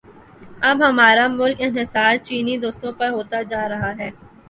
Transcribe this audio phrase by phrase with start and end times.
[0.69, 4.09] اب ہمارا مکمل انحصار چینی دوستوں پہ ہوتا جا رہا ہے۔